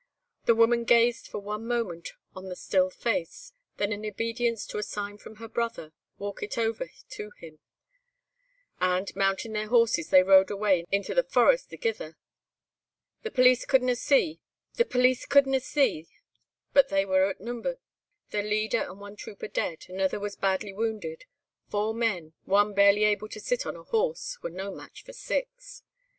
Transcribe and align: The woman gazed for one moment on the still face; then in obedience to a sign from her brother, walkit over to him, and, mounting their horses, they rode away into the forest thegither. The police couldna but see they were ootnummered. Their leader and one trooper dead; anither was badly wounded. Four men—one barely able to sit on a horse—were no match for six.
The 0.45 0.55
woman 0.55 0.83
gazed 0.83 1.27
for 1.27 1.37
one 1.37 1.67
moment 1.67 2.13
on 2.35 2.49
the 2.49 2.55
still 2.55 2.89
face; 2.89 3.53
then 3.77 3.91
in 3.93 4.03
obedience 4.03 4.65
to 4.65 4.79
a 4.79 4.83
sign 4.83 5.19
from 5.19 5.35
her 5.35 5.47
brother, 5.47 5.93
walkit 6.17 6.57
over 6.57 6.89
to 7.09 7.29
him, 7.37 7.59
and, 8.79 9.15
mounting 9.15 9.53
their 9.53 9.67
horses, 9.67 10.09
they 10.09 10.23
rode 10.23 10.49
away 10.49 10.85
into 10.91 11.13
the 11.13 11.21
forest 11.21 11.69
thegither. 11.69 12.17
The 13.21 13.29
police 13.29 13.63
couldna 13.63 13.91
but 13.91 13.99
see 13.99 14.41
they 14.75 14.85
were 14.95 15.15
ootnummered. 17.31 17.77
Their 18.31 18.43
leader 18.43 18.79
and 18.81 18.99
one 18.99 19.15
trooper 19.15 19.47
dead; 19.49 19.85
anither 19.87 20.19
was 20.19 20.35
badly 20.35 20.73
wounded. 20.73 21.25
Four 21.69 21.93
men—one 21.93 22.73
barely 22.73 23.03
able 23.03 23.29
to 23.29 23.39
sit 23.39 23.67
on 23.67 23.75
a 23.75 23.83
horse—were 23.83 24.49
no 24.49 24.71
match 24.71 25.03
for 25.03 25.13
six. 25.13 25.83